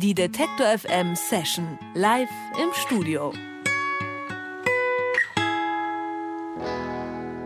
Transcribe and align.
Die 0.00 0.14
Detektor 0.14 0.66
FM 0.78 1.16
Session 1.16 1.76
live 1.94 2.28
im 2.62 2.68
Studio. 2.72 3.32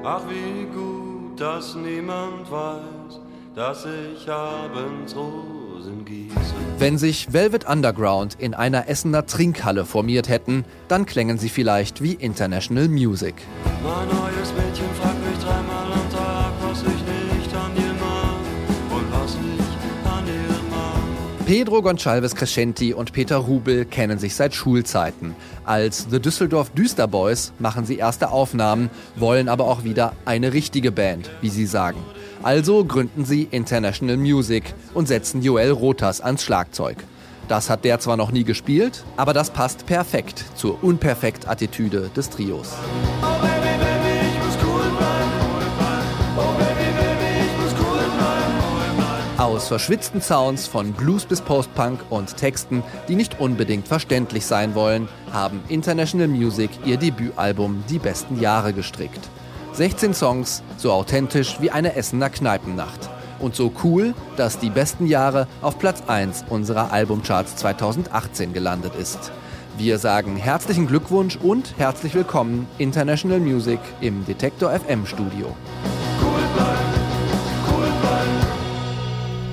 Ach, 0.04 0.21
wie 0.29 0.67
gut, 0.67 1.41
dass 1.41 1.75
niemand 1.75 2.51
weiß, 2.51 3.21
dass 3.54 3.87
ich 3.87 4.29
abends 4.29 5.17
Rosen 5.17 6.04
gieße. 6.04 6.37
Wenn 6.79 6.99
sich 6.99 7.33
Velvet 7.33 7.67
Underground 7.67 8.36
in 8.38 8.53
einer 8.53 8.87
Essener 8.87 9.25
Trinkhalle 9.25 9.87
formiert 9.87 10.29
hätten, 10.29 10.66
dann 10.89 11.07
klängen 11.07 11.39
sie 11.39 11.48
vielleicht 11.48 12.03
wie 12.03 12.12
International 12.12 12.87
Music. 12.87 13.34
Mein 13.82 14.09
neues 14.09 14.53
Mädchen 14.53 14.95
fragt 15.00 15.11
Pedro 21.53 21.80
Gonçalves 21.82 22.34
Crescenti 22.34 22.95
und 22.95 23.12
Peter 23.12 23.37
Rubel 23.37 23.85
kennen 23.85 24.18
sich 24.18 24.35
seit 24.35 24.54
Schulzeiten. 24.54 25.36
Als 25.67 26.07
The 26.11 26.18
Düsseldorf 26.18 26.71
Düsterboys 26.71 27.53
machen 27.59 27.85
sie 27.85 27.99
erste 27.99 28.31
Aufnahmen, 28.31 28.89
wollen 29.17 29.50
aber 29.50 29.67
auch 29.67 29.85
wieder 29.85 30.14
eine 30.25 30.54
richtige 30.54 30.90
Band, 30.90 31.29
wie 31.43 31.50
sie 31.50 31.67
sagen. 31.67 31.99
Also 32.42 32.86
gründen 32.86 33.27
sie 33.27 33.48
International 33.50 34.17
Music 34.17 34.73
und 34.95 35.09
setzen 35.09 35.42
Joel 35.42 35.73
Rotas 35.73 36.23
ans 36.23 36.42
Schlagzeug. 36.42 36.97
Das 37.48 37.69
hat 37.69 37.84
der 37.84 38.00
zwar 38.00 38.17
noch 38.17 38.33
nie 38.33 38.45
gespielt, 38.45 39.05
aber 39.19 39.34
das 39.34 39.50
passt 39.50 39.84
perfekt 39.84 40.42
zur 40.55 40.83
Unperfekt-Attitüde 40.83 42.11
des 42.17 42.31
Trios. 42.31 42.70
Oh 43.20 43.61
Aus 49.42 49.67
verschwitzten 49.67 50.23
Sounds 50.23 50.69
von 50.69 50.92
Blues 50.92 51.25
bis 51.25 51.41
Postpunk 51.41 51.98
und 52.11 52.37
Texten, 52.37 52.84
die 53.09 53.17
nicht 53.17 53.41
unbedingt 53.41 53.89
verständlich 53.89 54.47
sein 54.47 54.77
wollen, 54.77 55.09
haben 55.33 55.65
International 55.69 56.29
Music 56.29 56.71
ihr 56.84 56.97
Debütalbum 56.97 57.83
Die 57.91 57.99
besten 57.99 58.41
Jahre 58.41 58.73
gestrickt. 58.73 59.19
16 59.73 60.15
Songs, 60.15 60.62
so 60.77 60.93
authentisch 60.93 61.57
wie 61.61 61.73
eine 61.73 61.97
Essener 61.97 62.31
Kneipennacht. 62.31 63.11
Und 63.41 63.57
so 63.57 63.73
cool, 63.83 64.15
dass 64.37 64.61
die 64.61 64.71
besten 64.71 65.09
Jahre 65.09 65.49
auf 65.61 65.77
Platz 65.77 66.05
1 66.06 66.45
unserer 66.49 66.93
Albumcharts 66.93 67.56
2018 67.56 68.53
gelandet 68.53 68.95
ist. 68.95 69.33
Wir 69.77 69.99
sagen 69.99 70.37
herzlichen 70.37 70.87
Glückwunsch 70.87 71.34
und 71.34 71.77
herzlich 71.79 72.15
willkommen 72.15 72.69
International 72.79 73.41
Music 73.41 73.81
im 74.01 74.25
Detektor 74.25 74.71
FM 74.71 75.05
Studio. 75.05 75.53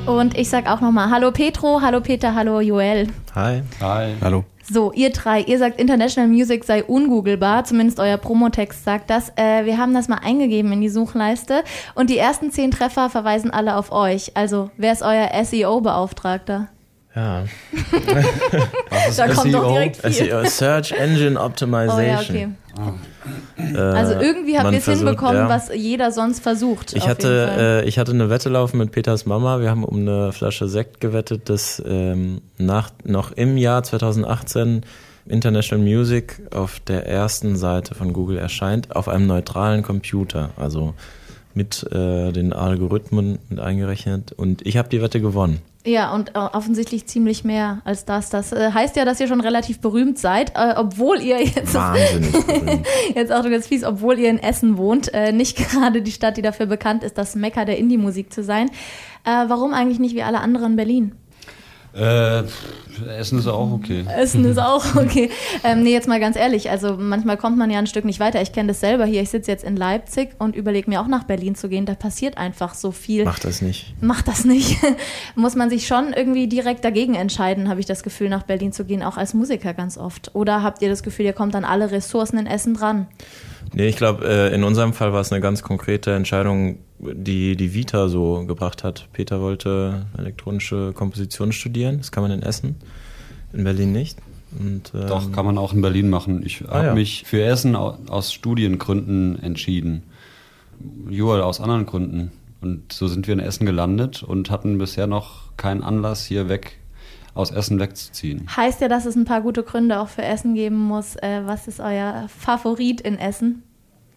Und 0.09 0.35
ich 0.35 0.49
sag 0.49 0.67
auch 0.67 0.81
nochmal 0.81 1.11
Hallo 1.11 1.29
Petro, 1.31 1.81
Hallo 1.83 2.01
Peter, 2.01 2.33
Hallo 2.33 2.61
Joel. 2.61 3.09
Hi. 3.35 3.61
Hi. 3.79 4.15
Hallo. 4.21 4.43
So, 4.67 4.91
ihr 4.91 5.11
drei, 5.11 5.41
ihr 5.41 5.59
sagt 5.59 5.79
International 5.79 6.27
Music 6.27 6.63
sei 6.63 6.83
ungoogelbar, 6.83 7.63
zumindest 7.63 7.99
euer 7.99 8.17
Promotext 8.17 8.83
sagt 8.83 9.11
das. 9.11 9.29
Äh, 9.35 9.65
wir 9.65 9.77
haben 9.77 9.93
das 9.93 10.07
mal 10.07 10.19
eingegeben 10.23 10.71
in 10.71 10.81
die 10.81 10.89
Suchleiste 10.89 11.63
und 11.93 12.09
die 12.09 12.17
ersten 12.17 12.51
zehn 12.51 12.71
Treffer 12.71 13.11
verweisen 13.11 13.51
alle 13.51 13.75
auf 13.75 13.91
euch. 13.91 14.31
Also, 14.35 14.71
wer 14.77 14.93
ist 14.93 15.03
euer 15.03 15.29
SEO-Beauftragter? 15.43 16.69
Ja. 17.15 17.43
Da 19.15 19.27
kommt 19.27 19.53
doch 19.53 19.71
direkt 19.71 19.97
viel. 19.97 20.11
SEO, 20.29 20.45
Search 20.45 20.91
Engine 20.91 21.39
Oh 21.39 21.45
Optimization. 21.45 22.07
ja, 22.07 22.19
okay. 22.19 22.93
Äh, 23.57 23.77
Also 23.77 24.13
irgendwie 24.13 24.55
habt 24.55 24.65
man 24.65 24.73
ihr 24.73 24.79
es 24.79 24.85
hinbekommen, 24.85 25.35
ja. 25.43 25.49
was 25.49 25.69
jeder 25.73 26.11
sonst 26.11 26.41
versucht. 26.41 26.93
Ich 26.95 27.07
hatte, 27.07 27.81
äh, 27.83 27.87
ich 27.87 27.99
hatte 27.99 28.11
eine 28.11 28.29
Wette 28.29 28.49
laufen 28.49 28.77
mit 28.77 28.91
Peters 28.91 29.25
Mama. 29.25 29.59
Wir 29.59 29.69
haben 29.69 29.83
um 29.83 29.99
eine 29.99 30.31
Flasche 30.31 30.67
Sekt 30.67 31.01
gewettet, 31.01 31.49
dass 31.49 31.81
ähm, 31.85 32.41
nach, 32.57 32.91
noch 33.03 33.31
im 33.31 33.57
Jahr 33.57 33.83
2018 33.83 34.83
International 35.27 35.85
Music 35.85 36.41
auf 36.51 36.79
der 36.79 37.07
ersten 37.07 37.55
Seite 37.55 37.93
von 37.93 38.13
Google 38.13 38.37
erscheint, 38.37 38.95
auf 38.95 39.07
einem 39.07 39.27
neutralen 39.27 39.83
Computer, 39.83 40.49
also 40.57 40.95
mit 41.53 41.83
äh, 41.91 42.31
den 42.31 42.53
Algorithmen 42.53 43.39
mit 43.49 43.59
eingerechnet. 43.59 44.31
Und 44.31 44.65
ich 44.65 44.77
habe 44.77 44.89
die 44.89 45.01
Wette 45.01 45.19
gewonnen. 45.21 45.61
Ja, 45.85 46.13
und 46.13 46.35
äh, 46.35 46.39
offensichtlich 46.39 47.07
ziemlich 47.07 47.45
mehr 47.45 47.81
als 47.85 48.03
das. 48.03 48.29
Das 48.29 48.51
äh, 48.51 48.71
heißt 48.73 48.97
ja, 48.97 49.05
dass 49.05 49.19
ihr 49.19 49.27
schon 49.27 49.39
relativ 49.39 49.79
berühmt 49.79 50.17
seid, 50.17 50.51
äh, 50.55 50.73
obwohl 50.75 51.21
ihr 51.21 51.41
jetzt, 51.41 51.73
Wahnsinnig 51.73 52.31
berühmt. 52.31 52.85
jetzt 53.15 53.31
auch 53.31 53.43
ganz 53.43 53.67
fies, 53.67 53.85
obwohl 53.85 54.19
ihr 54.19 54.29
in 54.29 54.39
Essen 54.39 54.77
wohnt, 54.77 55.13
äh, 55.13 55.31
nicht 55.31 55.57
gerade 55.69 56.01
die 56.01 56.11
Stadt, 56.11 56.35
die 56.35 56.41
dafür 56.41 56.65
bekannt 56.65 57.03
ist, 57.03 57.17
das 57.17 57.35
Mekka 57.35 57.63
der 57.63 57.77
Indie-Musik 57.77 58.33
zu 58.33 58.43
sein. 58.43 58.69
Äh, 59.25 59.45
warum 59.47 59.73
eigentlich 59.73 59.99
nicht 59.99 60.15
wie 60.15 60.23
alle 60.23 60.41
anderen 60.41 60.75
Berlin? 60.75 61.15
Äh, 61.93 62.43
Essen 63.17 63.39
ist 63.39 63.47
auch 63.47 63.71
okay. 63.71 64.05
Essen 64.15 64.45
ist 64.45 64.59
auch 64.59 64.83
okay. 64.95 65.31
Ähm, 65.63 65.83
nee, 65.83 65.91
jetzt 65.91 66.07
mal 66.07 66.19
ganz 66.19 66.35
ehrlich, 66.35 66.69
also 66.69 66.97
manchmal 66.97 67.37
kommt 67.37 67.57
man 67.57 67.71
ja 67.71 67.79
ein 67.79 67.87
Stück 67.87 68.05
nicht 68.05 68.19
weiter. 68.19 68.41
Ich 68.41 68.51
kenne 68.51 68.69
das 68.69 68.79
selber 68.79 69.05
hier. 69.05 69.21
Ich 69.21 69.29
sitze 69.29 69.49
jetzt 69.49 69.63
in 69.63 69.75
Leipzig 69.75 70.29
und 70.37 70.55
überlege 70.55 70.89
mir 70.89 71.01
auch 71.01 71.07
nach 71.07 71.23
Berlin 71.23 71.55
zu 71.55 71.67
gehen. 71.69 71.85
Da 71.85 71.95
passiert 71.95 72.37
einfach 72.37 72.75
so 72.75 72.91
viel. 72.91 73.25
Mach 73.25 73.39
das 73.39 73.61
nicht. 73.61 73.93
Macht 74.01 74.27
das 74.27 74.45
nicht. 74.45 74.77
Muss 75.35 75.55
man 75.55 75.69
sich 75.69 75.87
schon 75.87 76.13
irgendwie 76.13 76.47
direkt 76.47 76.85
dagegen 76.85 77.15
entscheiden, 77.15 77.69
habe 77.69 77.79
ich 77.79 77.85
das 77.85 78.03
Gefühl, 78.03 78.29
nach 78.29 78.43
Berlin 78.43 78.71
zu 78.71 78.85
gehen, 78.85 79.01
auch 79.01 79.17
als 79.17 79.33
Musiker 79.33 79.73
ganz 79.73 79.97
oft. 79.97 80.35
Oder 80.35 80.61
habt 80.61 80.81
ihr 80.81 80.89
das 80.89 81.03
Gefühl, 81.03 81.25
ihr 81.25 81.33
kommt 81.33 81.55
an 81.55 81.65
alle 81.65 81.91
Ressourcen 81.91 82.37
in 82.37 82.47
Essen 82.47 82.75
dran? 82.75 83.07
Nee, 83.73 83.87
ich 83.87 83.97
glaube, 83.97 84.25
äh, 84.27 84.53
in 84.53 84.63
unserem 84.63 84.93
Fall 84.93 85.13
war 85.13 85.21
es 85.21 85.31
eine 85.31 85.41
ganz 85.41 85.61
konkrete 85.63 86.13
Entscheidung, 86.13 86.79
die 86.99 87.55
die 87.55 87.73
Vita 87.73 88.07
so 88.09 88.45
gebracht 88.45 88.83
hat. 88.83 89.07
Peter 89.13 89.41
wollte 89.41 90.05
elektronische 90.17 90.91
Komposition 90.93 91.51
studieren, 91.51 91.97
das 91.99 92.11
kann 92.11 92.23
man 92.23 92.31
in 92.31 92.41
Essen, 92.41 92.75
in 93.53 93.63
Berlin 93.63 93.91
nicht. 93.91 94.17
Und, 94.59 94.91
ähm, 94.95 95.07
Doch, 95.07 95.31
kann 95.31 95.45
man 95.45 95.57
auch 95.59 95.73
in 95.73 95.81
Berlin 95.81 96.09
machen. 96.09 96.43
Ich 96.43 96.63
Ah, 96.67 96.75
habe 96.75 96.85
ja. 96.87 96.93
mich 96.95 97.23
für 97.27 97.43
Essen 97.43 97.75
au- 97.75 97.97
aus 98.07 98.33
Studiengründen 98.33 99.37
entschieden. 99.41 100.03
Joel 101.09 101.41
aus 101.41 101.59
anderen 101.61 101.85
Gründen. 101.85 102.31
Und 102.61 102.91
so 102.91 103.07
sind 103.07 103.27
wir 103.27 103.33
in 103.33 103.39
Essen 103.39 103.65
gelandet 103.65 104.23
und 104.23 104.49
hatten 104.49 104.77
bisher 104.79 105.07
noch 105.07 105.55
keinen 105.55 105.83
Anlass, 105.83 106.25
hier 106.25 106.49
weg 106.49 106.77
aus 107.33 107.51
Essen 107.51 107.79
wegzuziehen. 107.79 108.47
Heißt 108.55 108.81
ja, 108.81 108.87
dass 108.87 109.05
es 109.05 109.15
ein 109.15 109.25
paar 109.25 109.41
gute 109.41 109.63
Gründe 109.63 109.99
auch 109.99 110.09
für 110.09 110.23
Essen 110.23 110.55
geben 110.55 110.77
muss. 110.77 111.15
Äh, 111.17 111.41
was 111.45 111.67
ist 111.67 111.79
euer 111.79 112.27
Favorit 112.27 113.01
in 113.01 113.17
Essen? 113.17 113.63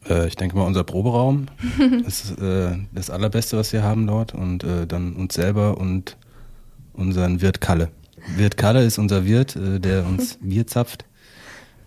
Äh, 0.09 0.29
ich 0.29 0.37
denke 0.37 0.57
mal, 0.57 0.67
unser 0.67 0.85
Proberaum 0.85 1.47
ist 2.07 2.39
äh, 2.39 2.79
das 2.93 3.11
Allerbeste, 3.11 3.57
was 3.57 3.73
wir 3.73 3.83
haben 3.83 4.07
dort. 4.07 4.35
Und 4.35 4.65
äh, 4.65 4.87
dann 4.87 5.15
uns 5.15 5.35
selber 5.35 5.79
und 5.79 6.17
unseren 6.93 7.41
Wirt 7.41 7.61
Kalle. 7.61 7.91
Wirt 8.37 8.57
Kalle 8.57 8.85
ist 8.85 8.99
unser 8.99 9.25
Wirt, 9.25 9.57
äh, 9.57 9.81
der 9.81 10.07
uns 10.07 10.39
Bier 10.41 10.67
zapft. 10.67 11.05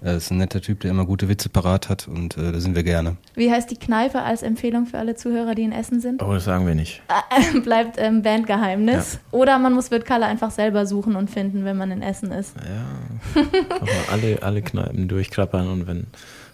Er 0.05 0.17
ist 0.17 0.29
ein 0.29 0.37
netter 0.37 0.61
Typ, 0.61 0.81
der 0.81 0.91
immer 0.91 1.03
gute 1.03 1.29
Witze 1.29 1.49
parat 1.49 1.89
hat 1.89 2.07
und 2.07 2.37
äh, 2.37 2.51
da 2.51 2.59
sind 2.59 2.75
wir 2.75 2.83
gerne. 2.83 3.17
Wie 3.33 3.51
heißt 3.51 3.71
die 3.71 3.75
Kneipe 3.75 4.21
als 4.21 4.43
Empfehlung 4.43 4.85
für 4.85 4.99
alle 4.99 5.15
Zuhörer, 5.15 5.55
die 5.55 5.63
in 5.63 5.71
Essen 5.71 5.99
sind? 5.99 6.21
Oh, 6.21 6.31
das 6.31 6.45
sagen 6.45 6.67
wir 6.67 6.75
nicht. 6.75 7.01
Äh, 7.07 7.59
bleibt 7.61 7.95
ähm, 7.97 8.21
Bandgeheimnis. 8.21 9.17
Oder 9.31 9.57
man 9.57 9.73
muss 9.73 9.89
Wirt-Kalle 9.89 10.27
einfach 10.27 10.51
selber 10.51 10.85
suchen 10.85 11.15
und 11.15 11.31
finden, 11.31 11.65
wenn 11.65 11.75
man 11.75 11.89
in 11.89 12.03
Essen 12.03 12.31
ist. 12.31 12.53
Ja, 12.55 13.41
alle, 14.11 14.43
alle 14.43 14.61
Kneipen 14.61 15.07
durchklappern 15.07 15.67
und 15.69 15.87
wenn 15.87 16.05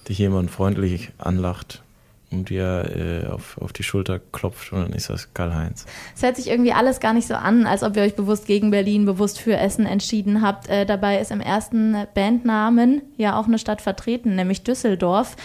dich 0.08 0.18
jemand 0.18 0.50
freundlich 0.50 1.12
anlacht 1.18 1.84
und 2.32 2.50
dir 2.50 3.24
äh, 3.26 3.28
auf, 3.28 3.58
auf 3.60 3.74
die 3.74 3.84
Schulter 3.84 4.20
klopft, 4.20 4.72
und 4.72 4.82
dann 4.82 4.94
ist 4.94 5.10
das 5.10 5.34
Karl-Heinz. 5.34 5.86
Es 6.16 6.24
hört 6.24 6.38
sich 6.38 6.50
irgendwie 6.50 6.72
alles 6.72 7.00
gar 7.00 7.14
nicht 7.14 7.28
so 7.28 7.36
an, 7.36 7.66
als 7.66 7.84
ob 7.84 7.96
ihr 7.98 8.04
euch 8.04 8.16
bewusst 8.16 8.48
gegen 8.48 8.72
Berlin, 8.72 9.06
bewusst 9.06 9.40
für 9.40 9.58
Essen 9.58 9.86
entschieden 9.86 10.42
habt. 10.42 10.70
Äh, 10.70 10.86
dabei 10.86 11.20
ist 11.20 11.32
im 11.32 11.42
ersten 11.42 11.96
Bandnamen 12.14 13.02
ja 13.18 13.38
auch 13.38 13.48
eine 13.48 13.60
Stadt 13.60 13.82
vertreten, 13.82 14.36
nämlich 14.36 14.64
Düsseldorf. 14.64 15.36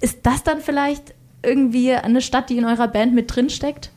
Ist 0.00 0.20
das 0.24 0.42
dann 0.42 0.60
vielleicht 0.60 1.14
irgendwie 1.42 1.92
eine 1.92 2.20
Stadt, 2.20 2.50
die 2.50 2.58
in 2.58 2.64
eurer 2.64 2.88
Band 2.88 3.14
mit 3.14 3.34
drin 3.34 3.50
steckt? 3.50 3.90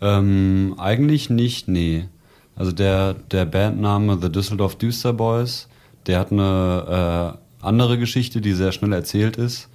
Ähm, 0.00 0.74
eigentlich 0.78 1.30
nicht, 1.30 1.68
nee. 1.68 2.08
Also 2.56 2.72
der, 2.72 3.14
der 3.14 3.44
Bandname 3.44 4.18
The 4.20 4.30
Düsseldorf 4.30 4.76
Düster 4.76 5.12
Boys, 5.12 5.68
der 6.06 6.18
hat 6.18 6.32
eine 6.32 7.36
äh, 7.62 7.66
andere 7.66 7.98
Geschichte, 7.98 8.40
die 8.40 8.52
sehr 8.52 8.72
schnell 8.72 8.92
erzählt 8.92 9.36
ist. 9.36 9.68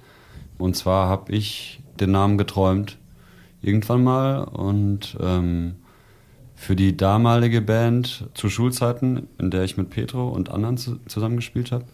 Und 0.58 0.76
zwar 0.76 1.08
habe 1.08 1.32
ich 1.32 1.80
den 2.00 2.10
Namen 2.10 2.38
geträumt 2.38 2.98
irgendwann 3.62 4.04
mal 4.04 4.44
und 4.44 5.16
ähm, 5.20 5.76
für 6.54 6.76
die 6.76 6.96
damalige 6.96 7.60
Band 7.60 8.28
zu 8.34 8.50
Schulzeiten, 8.50 9.28
in 9.38 9.50
der 9.50 9.62
ich 9.62 9.76
mit 9.76 9.90
Petro 9.90 10.28
und 10.28 10.50
anderen 10.50 10.76
zu, 10.76 10.98
zusammengespielt 11.06 11.70
habe, 11.72 11.84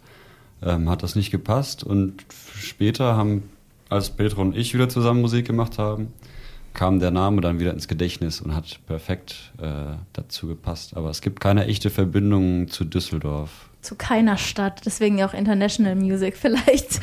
ähm, 0.63 0.89
hat 0.89 1.03
das 1.03 1.17
nicht 1.17 1.31
gepasst 1.31 1.85
und 1.85 2.25
später 2.57 3.17
haben, 3.17 3.45
als 3.91 4.11
Petro 4.11 4.41
und 4.41 4.57
ich 4.57 4.73
wieder 4.75 4.89
zusammen 4.89 5.21
Musik 5.21 5.47
gemacht 5.47 5.79
haben, 5.79 6.09
kam 6.73 6.99
der 6.99 7.11
Name 7.11 7.41
dann 7.41 7.61
wieder 7.61 7.73
ins 7.73 7.89
Gedächtnis 7.89 8.41
und 8.41 8.55
hat 8.55 8.81
perfekt 8.87 9.53
äh, 9.59 9.97
dazu 10.13 10.49
gepasst. 10.49 10.97
Aber 10.97 11.11
es 11.11 11.21
gibt 11.21 11.41
keine 11.41 11.67
echte 11.67 11.91
Verbindung 11.91 12.69
zu 12.69 12.85
Düsseldorf. 12.85 13.71
Zu 13.85 13.97
keiner 13.97 14.39
Stadt, 14.39 14.81
deswegen 14.87 15.23
auch 15.23 15.35
International 15.35 15.95
Music 15.95 16.37
vielleicht. 16.39 17.01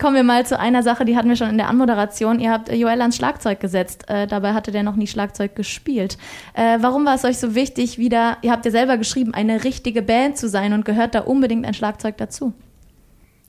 Kommen 0.00 0.16
wir 0.16 0.22
mal 0.22 0.44
zu 0.44 0.58
einer 0.58 0.82
Sache, 0.82 1.06
die 1.06 1.16
hatten 1.16 1.30
wir 1.30 1.36
schon 1.36 1.48
in 1.48 1.56
der 1.56 1.68
Anmoderation. 1.68 2.40
Ihr 2.40 2.52
habt 2.52 2.70
Joel 2.70 3.00
ans 3.00 3.16
Schlagzeug 3.16 3.58
gesetzt. 3.58 4.04
Äh, 4.08 4.26
dabei 4.26 4.52
hatte 4.52 4.70
der 4.70 4.82
noch 4.82 4.96
nie 4.96 5.06
Schlagzeug 5.06 5.56
gespielt. 5.56 6.18
Äh, 6.52 6.76
warum 6.82 7.06
war 7.06 7.14
es 7.14 7.24
euch 7.24 7.38
so 7.38 7.54
wichtig, 7.54 7.96
wieder, 7.96 8.36
ihr 8.42 8.52
habt 8.52 8.66
ja 8.66 8.70
selber 8.70 8.98
geschrieben, 8.98 9.32
eine 9.32 9.64
richtige 9.64 10.02
Band 10.02 10.36
zu 10.36 10.46
sein 10.50 10.74
und 10.74 10.84
gehört 10.84 11.14
da 11.14 11.20
unbedingt 11.20 11.64
ein 11.64 11.72
Schlagzeug 11.72 12.18
dazu? 12.18 12.52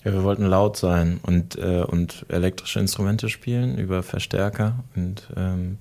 Ja, 0.06 0.14
wir 0.14 0.24
wollten 0.24 0.46
laut 0.46 0.78
sein 0.78 1.20
und, 1.24 1.58
äh, 1.58 1.84
und 1.84 2.26
elektrische 2.30 2.80
Instrumente 2.80 3.28
spielen 3.28 3.78
über 3.78 4.02
Verstärker. 4.02 4.76
Und 4.96 5.28
ähm, 5.36 5.78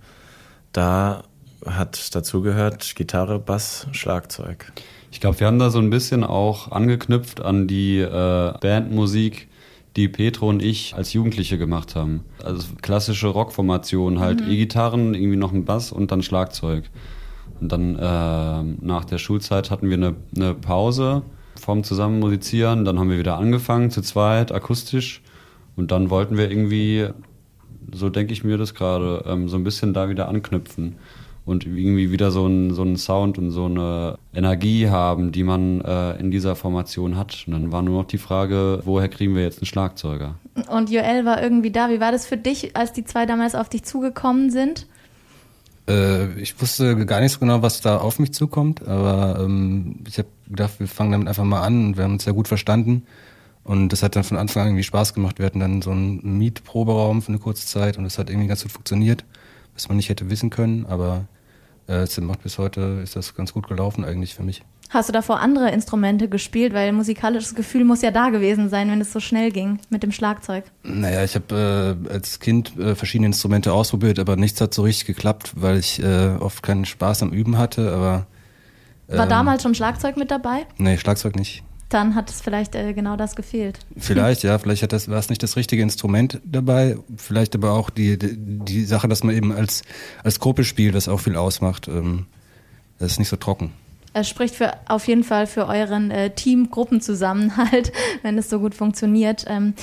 da 0.72 1.22
hat 1.64 2.16
dazu 2.16 2.42
gehört 2.42 2.96
Gitarre, 2.96 3.38
Bass, 3.38 3.86
Schlagzeug. 3.92 4.72
Ich 5.10 5.20
glaube, 5.20 5.40
wir 5.40 5.46
haben 5.46 5.58
da 5.58 5.70
so 5.70 5.78
ein 5.78 5.90
bisschen 5.90 6.22
auch 6.22 6.70
angeknüpft 6.70 7.40
an 7.40 7.66
die 7.66 7.98
äh, 7.98 8.52
Bandmusik, 8.60 9.48
die 9.96 10.08
Petro 10.08 10.48
und 10.48 10.62
ich 10.62 10.94
als 10.94 11.12
Jugendliche 11.12 11.58
gemacht 11.58 11.96
haben. 11.96 12.24
Also 12.44 12.68
klassische 12.82 13.28
Rockformation, 13.28 14.20
halt 14.20 14.42
E-Gitarren, 14.42 15.14
irgendwie 15.14 15.36
noch 15.36 15.52
ein 15.52 15.64
Bass 15.64 15.92
und 15.92 16.12
dann 16.12 16.22
Schlagzeug. 16.22 16.84
Und 17.60 17.72
dann 17.72 17.96
äh, 17.96 18.84
nach 18.84 19.04
der 19.06 19.18
Schulzeit 19.18 19.70
hatten 19.70 19.88
wir 19.88 19.96
eine, 19.96 20.14
eine 20.36 20.54
Pause 20.54 21.22
vom 21.58 21.82
Zusammen 21.82 22.20
musizieren. 22.20 22.84
Dann 22.84 22.98
haben 22.98 23.10
wir 23.10 23.18
wieder 23.18 23.38
angefangen 23.38 23.90
zu 23.90 24.02
zweit, 24.02 24.52
akustisch. 24.52 25.22
Und 25.74 25.90
dann 25.90 26.10
wollten 26.10 26.36
wir 26.36 26.50
irgendwie, 26.50 27.08
so 27.92 28.10
denke 28.10 28.32
ich 28.32 28.44
mir 28.44 28.58
das 28.58 28.74
gerade, 28.74 29.24
ähm, 29.26 29.48
so 29.48 29.56
ein 29.56 29.64
bisschen 29.64 29.94
da 29.94 30.08
wieder 30.08 30.28
anknüpfen 30.28 30.96
und 31.48 31.64
irgendwie 31.64 32.12
wieder 32.12 32.30
so 32.30 32.44
einen 32.44 32.74
so 32.74 32.82
einen 32.82 32.96
Sound 32.96 33.38
und 33.38 33.50
so 33.50 33.64
eine 33.64 34.18
Energie 34.34 34.90
haben, 34.90 35.32
die 35.32 35.42
man 35.42 35.80
äh, 35.80 36.12
in 36.18 36.30
dieser 36.30 36.54
Formation 36.56 37.16
hat. 37.16 37.44
Und 37.46 37.54
dann 37.54 37.72
war 37.72 37.80
nur 37.80 38.02
noch 38.02 38.08
die 38.08 38.18
Frage, 38.18 38.82
woher 38.84 39.08
kriegen 39.08 39.34
wir 39.34 39.42
jetzt 39.42 39.60
einen 39.60 39.66
Schlagzeuger? 39.66 40.34
Und 40.68 40.90
Joel 40.90 41.24
war 41.24 41.42
irgendwie 41.42 41.70
da. 41.70 41.88
Wie 41.88 42.00
war 42.00 42.12
das 42.12 42.26
für 42.26 42.36
dich, 42.36 42.76
als 42.76 42.92
die 42.92 43.04
zwei 43.04 43.24
damals 43.24 43.54
auf 43.54 43.70
dich 43.70 43.82
zugekommen 43.82 44.50
sind? 44.50 44.86
Äh, 45.88 46.38
ich 46.38 46.60
wusste 46.60 47.06
gar 47.06 47.20
nicht 47.20 47.32
so 47.32 47.40
genau, 47.40 47.62
was 47.62 47.80
da 47.80 47.96
auf 47.96 48.18
mich 48.18 48.34
zukommt, 48.34 48.86
aber 48.86 49.40
ähm, 49.42 50.00
ich 50.06 50.18
habe 50.18 50.28
gedacht, 50.48 50.78
wir 50.78 50.86
fangen 50.86 51.12
damit 51.12 51.28
einfach 51.28 51.44
mal 51.44 51.62
an 51.62 51.86
und 51.86 51.96
wir 51.96 52.04
haben 52.04 52.12
uns 52.12 52.26
ja 52.26 52.32
gut 52.32 52.46
verstanden. 52.46 53.04
Und 53.64 53.88
das 53.88 54.02
hat 54.02 54.16
dann 54.16 54.24
von 54.24 54.36
Anfang 54.36 54.62
an 54.62 54.68
irgendwie 54.68 54.82
Spaß 54.82 55.14
gemacht. 55.14 55.38
Wir 55.38 55.46
hatten 55.46 55.60
dann 55.60 55.80
so 55.80 55.90
einen 55.90 56.38
Mietproberaum 56.38 57.22
für 57.22 57.28
eine 57.28 57.38
kurze 57.38 57.66
Zeit 57.66 57.96
und 57.96 58.04
es 58.04 58.18
hat 58.18 58.28
irgendwie 58.28 58.48
ganz 58.48 58.62
gut 58.62 58.72
funktioniert, 58.72 59.24
was 59.74 59.88
man 59.88 59.96
nicht 59.96 60.10
hätte 60.10 60.30
wissen 60.30 60.50
können, 60.50 60.84
aber 60.86 61.26
es 61.94 62.20
macht 62.20 62.42
bis 62.42 62.58
heute 62.58 63.00
ist 63.02 63.16
das 63.16 63.34
ganz 63.34 63.52
gut 63.52 63.68
gelaufen 63.68 64.04
eigentlich 64.04 64.34
für 64.34 64.42
mich. 64.42 64.62
Hast 64.90 65.08
du 65.08 65.12
davor 65.12 65.40
andere 65.40 65.70
Instrumente 65.70 66.28
gespielt? 66.28 66.72
Weil 66.72 66.92
musikalisches 66.92 67.54
Gefühl 67.54 67.84
muss 67.84 68.00
ja 68.00 68.10
da 68.10 68.30
gewesen 68.30 68.70
sein, 68.70 68.90
wenn 68.90 69.00
es 69.00 69.12
so 69.12 69.20
schnell 69.20 69.50
ging 69.50 69.80
mit 69.90 70.02
dem 70.02 70.12
Schlagzeug. 70.12 70.64
Naja, 70.82 71.24
ich 71.24 71.34
habe 71.34 71.98
äh, 72.08 72.12
als 72.12 72.40
Kind 72.40 72.78
äh, 72.78 72.94
verschiedene 72.94 73.26
Instrumente 73.26 73.72
ausprobiert, 73.72 74.18
aber 74.18 74.36
nichts 74.36 74.60
hat 74.60 74.72
so 74.72 74.82
richtig 74.82 75.06
geklappt, 75.06 75.52
weil 75.56 75.78
ich 75.78 76.02
äh, 76.02 76.36
oft 76.40 76.62
keinen 76.62 76.86
Spaß 76.86 77.22
am 77.22 77.32
Üben 77.32 77.58
hatte, 77.58 77.92
aber 77.92 78.26
War 79.08 79.24
ähm, 79.24 79.28
damals 79.28 79.62
schon 79.62 79.74
Schlagzeug 79.74 80.16
mit 80.16 80.30
dabei? 80.30 80.66
Nee, 80.78 80.96
Schlagzeug 80.96 81.36
nicht. 81.36 81.62
Dann 81.88 82.14
hat 82.14 82.28
es 82.28 82.40
vielleicht 82.40 82.74
äh, 82.74 82.92
genau 82.92 83.16
das 83.16 83.34
gefehlt. 83.34 83.78
Vielleicht, 83.96 84.42
ja, 84.42 84.58
vielleicht 84.58 84.82
hat 84.82 84.92
das, 84.92 85.08
war 85.08 85.18
es 85.18 85.30
nicht 85.30 85.42
das 85.42 85.56
richtige 85.56 85.82
Instrument 85.82 86.40
dabei, 86.44 86.96
vielleicht 87.16 87.54
aber 87.54 87.72
auch 87.72 87.88
die, 87.88 88.18
die, 88.18 88.36
die 88.36 88.84
Sache, 88.84 89.08
dass 89.08 89.24
man 89.24 89.34
eben 89.34 89.52
als, 89.52 89.82
als 90.22 90.38
Gruppe 90.38 90.64
spielt, 90.64 90.94
was 90.94 91.08
auch 91.08 91.20
viel 91.20 91.36
ausmacht. 91.36 91.88
Ähm, 91.88 92.26
das 92.98 93.12
ist 93.12 93.18
nicht 93.18 93.28
so 93.28 93.36
trocken. 93.36 93.72
Es 94.14 94.28
spricht 94.28 94.54
für, 94.54 94.72
auf 94.88 95.06
jeden 95.06 95.22
Fall 95.22 95.46
für 95.46 95.66
euren 95.66 96.10
äh, 96.10 96.30
Team-Gruppenzusammenhalt, 96.30 97.92
wenn 98.22 98.38
es 98.38 98.48
so 98.48 98.58
gut 98.58 98.74
funktioniert. 98.74 99.44
Ähm, 99.46 99.74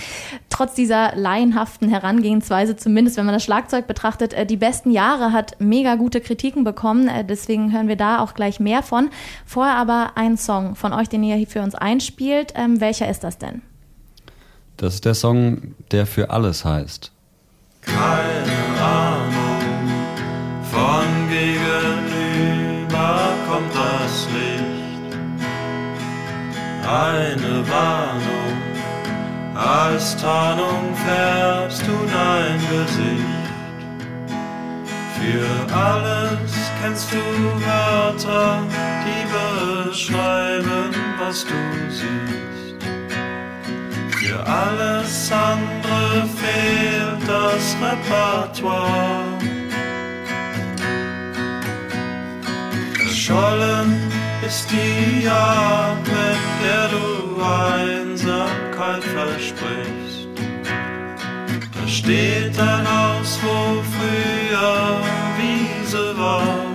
trotz 0.49 0.73
dieser 0.73 1.15
laienhaften 1.15 1.89
Herangehensweise, 1.89 2.75
zumindest 2.75 3.17
wenn 3.17 3.25
man 3.25 3.33
das 3.33 3.43
Schlagzeug 3.43 3.87
betrachtet, 3.87 4.33
äh, 4.33 4.45
die 4.45 4.57
besten 4.57 4.91
Jahre 4.91 5.31
hat 5.31 5.57
mega 5.59 5.95
gute 5.95 6.21
Kritiken 6.21 6.63
bekommen. 6.63 7.07
Äh, 7.07 7.23
deswegen 7.23 7.71
hören 7.71 7.87
wir 7.87 7.97
da 7.97 8.19
auch 8.19 8.33
gleich 8.33 8.59
mehr 8.59 8.81
von. 8.81 9.09
Vorher 9.45 9.75
aber 9.75 10.13
ein 10.15 10.37
Song 10.37 10.75
von 10.75 10.91
euch, 10.91 11.07
den 11.07 11.23
ihr 11.23 11.35
hier 11.35 11.47
für 11.47 11.61
uns 11.61 11.75
einspielt. 11.75 12.53
Ähm, 12.55 12.81
welcher 12.81 13.09
ist 13.09 13.23
das 13.23 13.37
denn? 13.37 13.61
Das 14.77 14.95
ist 14.95 15.05
der 15.05 15.13
Song, 15.13 15.75
der 15.91 16.05
für 16.05 16.31
alles 16.31 16.65
heißt. 16.65 17.11
Keine 17.81 18.81
Ahnung, 18.81 19.04
Eine 26.87 27.67
Warnung, 27.67 28.61
als 29.55 30.15
Tarnung 30.17 30.95
färbst 31.03 31.81
du 31.81 31.93
dein 32.13 32.59
Gesicht. 32.69 33.45
Für 35.17 35.73
alles 35.75 36.51
kennst 36.79 37.11
du 37.11 37.17
Wörter, 37.65 38.63
die 39.03 39.89
beschreiben, 39.89 40.93
was 41.17 41.43
du 41.45 41.55
siehst. 41.89 42.85
Für 44.19 44.45
alles 44.45 45.31
andere 45.31 46.27
fehlt 46.37 47.27
das 47.27 47.75
Repertoire. 47.81 49.23
Verschollen 52.93 54.11
ist 54.45 54.69
die 54.69 55.27
Art, 55.27 56.05
mit 56.05 56.44
der 56.65 56.87
du 56.87 57.41
Einsamkeit 57.43 59.03
versprichst. 59.03 60.27
Da 61.73 61.87
steht 61.87 62.59
ein 62.59 62.85
Haus, 62.97 63.39
wo 63.43 63.81
früher 63.95 65.01
Wiese 65.37 66.17
war. 66.17 66.65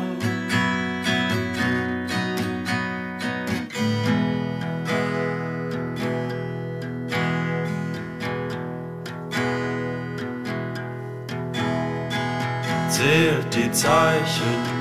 zählt 12.91 13.55
die 13.55 13.73
Zeichen. 13.73 14.80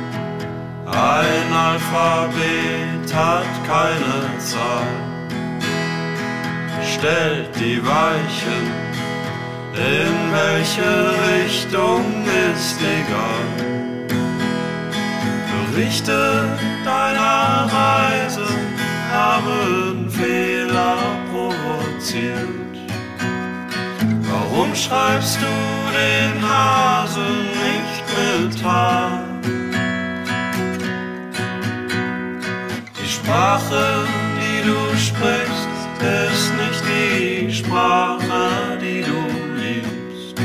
Ein 0.99 1.53
Alphabet 1.53 3.15
hat 3.15 3.45
keine 3.65 4.37
Zahl. 4.37 4.99
Stellt 6.83 7.55
die 7.55 7.81
Weichen, 7.81 8.65
in 9.75 10.13
welche 10.33 10.91
Richtung 11.37 12.03
ist 12.51 12.77
egal. 12.81 13.69
Berichte 15.71 16.57
deiner 16.83 17.69
Reise 17.71 18.47
haben 19.13 20.09
Fehler 20.09 20.97
provoziert. 21.31 22.75
Warum 24.29 24.75
schreibst 24.75 25.37
du 25.37 25.47
den 25.97 26.41
Hasen 26.45 27.47
nicht 27.63 28.03
mit 28.18 28.65
H? 28.65 29.29
Sprache, 33.59 34.07
die 34.39 34.61
du 34.68 34.97
sprichst, 34.97 35.68
ist 35.99 36.54
nicht 36.56 36.83
die 36.87 37.54
Sprache, 37.54 38.78
die 38.81 39.01
du 39.01 39.19
liebst. 39.59 40.39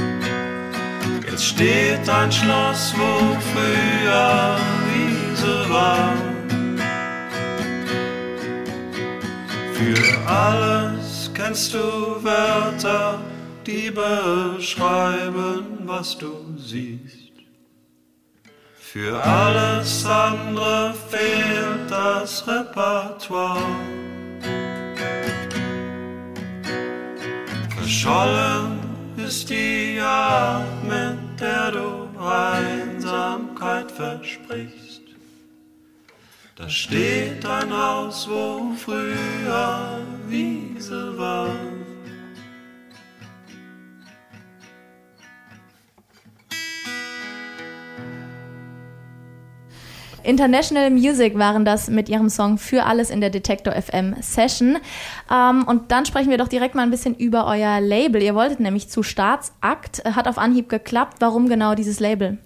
Jetzt 1.31 1.45
steht 1.47 2.09
ein 2.09 2.33
Schloss, 2.33 2.93
wo 2.97 3.37
früher 3.53 4.57
Wiese 4.89 5.71
war. 5.71 6.13
Für 9.75 10.29
alles 10.29 11.31
kennst 11.35 11.75
du 11.75 11.79
Wörter, 12.23 13.21
die 13.65 13.91
beschreiben, 13.93 15.79
was 15.85 16.19
du 16.19 16.33
siehst. 16.57 17.33
Für 18.77 19.23
alles 19.25 20.05
andere 20.05 20.95
fehlt 21.11 21.44
das 22.25 22.47
Repertoire. 22.47 23.61
Verschollen 27.77 28.79
ist 29.19 29.51
die 29.51 30.01
Art, 30.01 30.65
mit 30.85 31.39
der 31.39 31.71
du 31.73 32.09
Einsamkeit 32.19 33.91
versprichst. 33.93 35.03
Da 36.57 36.67
steht 36.67 37.45
ein 37.45 37.71
Haus, 37.71 38.27
wo 38.27 38.73
früher 38.75 40.01
Wiese 40.27 41.19
war. 41.19 41.84
International 50.25 50.91
Music 50.91 51.39
waren 51.39 51.65
das 51.65 51.89
mit 51.89 52.09
ihrem 52.09 52.29
Song 52.29 52.59
Für 52.59 52.85
alles 52.85 53.11
in 53.11 53.21
der 53.21 53.31
Detektor 53.31 53.75
FM 53.75 54.17
Session. 54.21 54.79
Ähm, 55.31 55.65
und 55.67 55.93
dann 55.93 56.07
sprechen 56.07 56.31
wir 56.31 56.39
doch 56.39 56.49
direkt 56.49 56.75
mal 56.75 56.83
ein 56.83 56.91
bisschen 56.91 57.15
über 57.15 57.47
euer 57.47 57.81
Label. 57.81 58.23
Ihr 58.23 58.35
wolltet 58.35 58.61
nämlich 58.61 58.89
zu 58.89 59.03
Staatsakt, 59.03 60.05
hat 60.05 60.27
auf 60.27 60.39
Anhieb 60.39 60.69
geklappt. 60.69 61.19
Warum 61.21 61.49
genau 61.49 61.75
dieses 61.75 62.01
Label? 62.01 62.39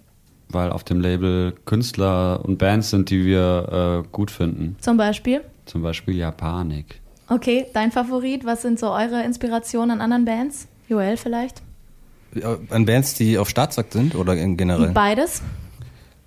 Weil 0.49 0.71
auf 0.71 0.83
dem 0.83 0.99
Label 0.99 1.53
Künstler 1.65 2.41
und 2.43 2.57
Bands 2.57 2.89
sind, 2.89 3.09
die 3.09 3.23
wir 3.25 4.03
äh, 4.05 4.07
gut 4.11 4.31
finden. 4.31 4.75
Zum 4.79 4.97
Beispiel? 4.97 5.41
Zum 5.65 5.81
Beispiel 5.81 6.15
Japanik. 6.15 6.99
Okay, 7.27 7.67
dein 7.73 7.91
Favorit? 7.91 8.45
Was 8.45 8.63
sind 8.63 8.79
so 8.79 8.87
eure 8.89 9.23
Inspirationen 9.23 9.91
an 9.91 10.01
anderen 10.01 10.25
Bands? 10.25 10.67
Joel 10.87 11.17
vielleicht? 11.17 11.61
An 12.69 12.85
Bands, 12.85 13.13
die 13.13 13.37
auf 13.37 13.49
Staatsakt 13.49 13.93
sind 13.93 14.15
oder 14.15 14.35
generell? 14.35 14.89
Beides. 14.89 15.41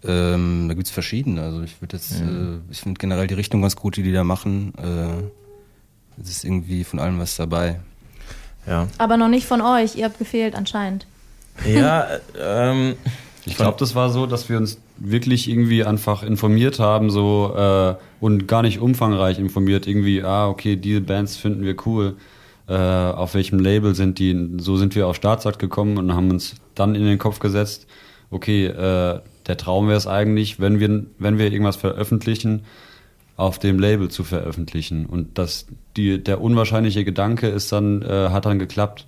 Ähm, 0.04 0.66
da 0.68 0.75
gibt 0.75 0.87
es 0.87 0.92
verschiedene. 0.92 1.42
Also 1.42 1.62
ich 1.62 1.80
würde 1.80 1.97
jetzt, 1.97 2.21
äh, 2.21 2.59
ich 2.71 2.80
finde 2.80 2.99
generell 2.99 3.26
die 3.26 3.35
Richtung 3.35 3.62
ganz 3.62 3.76
gut, 3.76 3.97
die 3.97 4.02
die 4.02 4.12
da 4.12 4.25
machen. 4.25 4.73
Äh, 4.76 6.21
es 6.21 6.30
ist 6.30 6.44
irgendwie 6.44 6.85
von 6.85 6.99
allem 6.99 7.18
was 7.18 7.37
dabei. 7.37 7.80
Ja. 8.66 8.88
Aber 8.99 9.16
noch 9.16 9.28
nicht 9.28 9.47
von 9.47 9.61
euch. 9.61 9.97
Ihr 9.97 10.04
habt 10.04 10.18
gefehlt 10.18 10.54
anscheinend. 10.54 11.06
Ja, 11.66 12.06
ähm, 12.40 12.94
Ich 13.44 13.56
glaube, 13.56 13.76
das 13.78 13.94
war 13.94 14.11
so, 14.11 14.26
dass 14.26 14.49
wir 14.49 14.56
uns 14.56 14.78
wirklich 14.99 15.49
irgendwie 15.49 15.85
einfach 15.85 16.23
informiert 16.23 16.78
haben, 16.78 17.11
so 17.11 17.54
äh, 17.56 17.94
und 18.21 18.47
gar 18.47 18.62
nicht 18.62 18.78
umfangreich 18.78 19.38
informiert. 19.38 19.87
Irgendwie, 19.87 20.23
ah, 20.23 20.49
okay, 20.49 20.76
diese 20.76 21.00
Bands 21.00 21.37
finden 21.37 21.64
wir 21.64 21.76
cool. 21.87 22.16
Äh, 22.68 22.75
auf 22.75 23.35
welchem 23.35 23.59
Label 23.59 23.94
sind 23.94 24.18
die? 24.18 24.49
So 24.59 24.76
sind 24.76 24.94
wir 24.94 25.09
auf 25.09 25.16
Staatsakt 25.16 25.59
gekommen 25.59 25.99
und 25.99 26.14
haben 26.14 26.30
uns 26.30 26.54
dann 26.75 26.94
in 26.94 27.04
den 27.04 27.18
Kopf 27.18 27.40
gesetzt, 27.40 27.87
okay, 28.30 28.66
äh, 28.66 29.21
der 29.46 29.56
Traum 29.56 29.88
wäre 29.88 29.99
es 29.99 30.06
eigentlich, 30.06 30.61
wenn 30.61 30.80
wir, 30.80 31.04
wenn 31.18 31.38
wir 31.38 31.52
irgendwas 31.52 31.76
veröffentlichen, 31.76 32.62
auf 33.37 33.58
dem 33.58 33.78
Label 33.78 34.11
zu 34.11 34.25
veröffentlichen. 34.25 35.06
Und 35.06 35.38
das, 35.38 35.66
die, 35.96 36.22
der 36.22 36.40
unwahrscheinliche 36.40 37.04
Gedanke 37.04 37.49
ist 37.49 37.72
dann, 37.72 38.02
äh, 38.02 38.28
hat 38.30 38.46
dann 38.46 38.58
geklappt. 38.58 39.06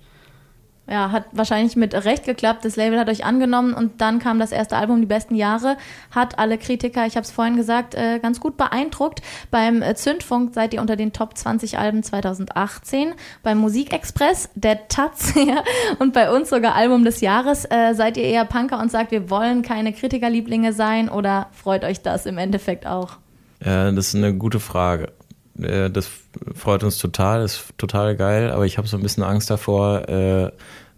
Ja, 0.87 1.11
hat 1.11 1.25
wahrscheinlich 1.31 1.75
mit 1.75 1.93
Recht 1.93 2.25
geklappt. 2.25 2.63
Das 2.63 2.75
Label 2.75 2.99
hat 2.99 3.09
euch 3.09 3.25
angenommen 3.25 3.73
und 3.73 4.01
dann 4.01 4.19
kam 4.19 4.37
das 4.37 4.51
erste 4.51 4.77
Album, 4.77 5.01
Die 5.01 5.07
besten 5.07 5.33
Jahre, 5.33 5.77
hat 6.11 6.37
alle 6.37 6.59
Kritiker, 6.59 7.07
ich 7.07 7.15
habe 7.15 7.23
es 7.23 7.31
vorhin 7.31 7.55
gesagt, 7.55 7.95
äh, 7.95 8.19
ganz 8.19 8.39
gut 8.39 8.55
beeindruckt. 8.55 9.21
Beim 9.49 9.81
äh, 9.81 9.95
Zündfunk 9.95 10.53
seid 10.53 10.75
ihr 10.75 10.81
unter 10.81 10.95
den 10.95 11.11
Top 11.11 11.35
20 11.35 11.79
Alben 11.79 12.03
2018, 12.03 13.13
beim 13.41 13.57
Musikexpress, 13.57 14.49
der 14.53 14.87
Taz 14.87 15.33
und 15.99 16.13
bei 16.13 16.31
uns 16.31 16.49
sogar 16.49 16.75
Album 16.75 17.03
des 17.03 17.19
Jahres. 17.21 17.65
Äh, 17.65 17.95
seid 17.95 18.17
ihr 18.17 18.23
eher 18.23 18.45
Punker 18.45 18.79
und 18.79 18.91
sagt, 18.91 19.09
wir 19.09 19.31
wollen 19.31 19.63
keine 19.63 19.91
Kritikerlieblinge 19.91 20.71
sein 20.71 21.09
oder 21.09 21.47
freut 21.51 21.83
euch 21.83 22.03
das 22.03 22.27
im 22.27 22.37
Endeffekt 22.37 22.85
auch? 22.85 23.17
Ja, 23.63 23.91
das 23.91 24.09
ist 24.09 24.15
eine 24.15 24.35
gute 24.35 24.59
Frage. 24.59 25.13
Äh, 25.61 25.89
Das 25.89 26.09
freut 26.55 26.83
uns 26.83 26.97
total, 26.97 27.43
ist 27.43 27.73
total 27.77 28.15
geil, 28.15 28.51
aber 28.51 28.65
ich 28.65 28.77
habe 28.77 28.87
so 28.87 28.97
ein 28.97 29.03
bisschen 29.03 29.23
Angst 29.23 29.49
davor, 29.49 30.07
äh, 30.09 30.51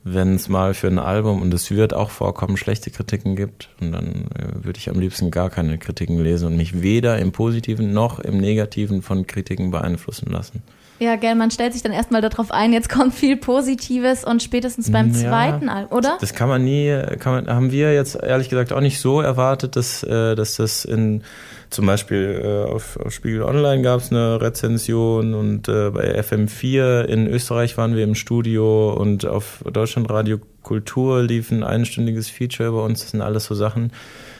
wenn 0.04 0.36
es 0.36 0.48
mal 0.48 0.74
für 0.74 0.88
ein 0.88 1.00
Album, 1.00 1.42
und 1.42 1.54
es 1.54 1.70
wird 1.70 1.94
auch 1.94 2.12
vorkommen, 2.12 2.56
schlechte 2.56 2.92
Kritiken 2.92 3.36
gibt. 3.36 3.70
Und 3.82 3.92
dann 3.92 4.28
äh, 4.36 4.64
würde 4.64 4.80
ich 4.80 4.90
am 4.90 5.00
liebsten 5.00 5.32
gar 5.32 5.50
keine 5.50 5.78
Kritiken 5.78 6.24
lesen 6.24 6.48
und 6.48 6.58
mich 6.58 6.82
weder 6.82 7.18
im 7.20 7.32
Positiven 7.32 7.92
noch 7.94 8.20
im 8.20 8.38
Negativen 8.38 9.02
von 9.02 9.28
Kritiken 9.28 9.72
beeinflussen 9.72 10.32
lassen. 10.32 10.64
Ja, 11.00 11.16
gell, 11.16 11.36
man 11.36 11.51
stellt 11.51 11.74
sich 11.74 11.84
dann 11.84 11.92
erstmal 11.92 12.22
darauf 12.22 12.51
ein, 12.51 12.74
jetzt 12.74 12.89
kommt 12.89 13.13
viel 13.13 13.38
Positives 13.38 14.24
und 14.24 14.42
spätestens 14.42 14.92
beim 14.92 15.08
Ja. 15.10 15.13
zweiten 15.30 15.70
Album, 15.70 15.98
oder? 15.98 16.18
Das 16.20 16.34
kann 16.34 16.50
man 16.50 16.63
nie, 16.63 16.92
kann 17.20 17.46
man, 17.46 17.56
haben 17.56 17.72
wir 17.72 17.94
jetzt 17.94 18.16
ehrlich 18.16 18.50
gesagt 18.50 18.74
auch 18.74 18.82
nicht 18.82 19.00
so 19.00 19.22
erwartet, 19.22 19.75
dass, 19.75 20.01
äh, 20.04 20.36
dass 20.36 20.56
das 20.56 20.86
in 20.86 21.24
zum 21.70 21.86
Beispiel 21.86 22.42
äh, 22.44 22.72
auf, 22.72 22.98
auf 22.98 23.12
Spiegel 23.13 23.44
Online 23.44 23.82
gab 23.84 24.00
es 24.00 24.10
eine 24.12 24.39
Rezension 24.42 25.34
und 25.34 25.68
äh, 25.68 25.89
bei 25.92 26.18
FM4 26.20 27.01
in 27.04 27.27
Österreich 27.27 27.77
waren 27.77 27.96
wir 27.96 28.04
im 28.06 28.16
Studio 28.16 28.94
und 28.94 29.25
auf 29.25 29.63
Deutschlandradio 29.72 30.39
Kultur 30.63 31.22
lief 31.24 31.51
ein 31.51 31.63
einstündiges 31.63 32.30
Feature 32.30 32.70
über 32.70 32.84
uns. 32.84 33.01
Das 33.01 33.12
sind 33.12 33.22
alles 33.22 33.46
so 33.46 33.54
Sachen, 33.56 33.92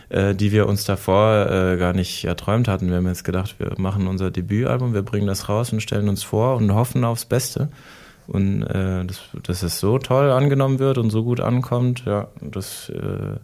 äh, 0.10 0.36
die 0.36 0.52
wir 0.52 0.68
uns 0.68 0.86
davor 0.86 1.50
äh, 1.50 1.78
gar 1.78 1.94
nicht 1.94 2.26
erträumt 2.26 2.68
hatten. 2.68 2.90
Wir 2.90 2.98
haben 2.98 3.08
jetzt 3.08 3.24
gedacht, 3.24 3.56
wir 3.60 3.74
machen 3.78 4.08
unser 4.08 4.32
Debütalbum, 4.32 4.94
wir 4.94 5.04
bringen 5.04 5.28
das 5.28 5.50
raus 5.50 5.74
und 5.74 5.82
stellen 5.82 6.10
uns 6.10 6.24
vor 6.24 6.56
und 6.56 6.74
hoffen 6.74 7.04
aufs 7.04 7.26
Beste. 7.26 7.70
Und 8.28 8.64
äh, 8.64 9.06
das, 9.06 9.22
dass 9.44 9.64
es 9.64 9.80
so 9.80 10.00
toll 10.00 10.32
angenommen 10.32 10.80
wird 10.80 10.98
und 10.98 11.10
so 11.10 11.24
gut 11.24 11.40
ankommt, 11.40 12.04
ja, 12.06 12.28
das 12.42 12.90
äh, 12.90 13.38